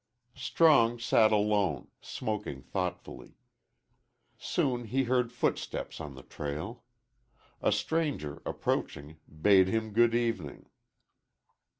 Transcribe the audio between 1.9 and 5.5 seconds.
smoking thoughtfully. Soon he heard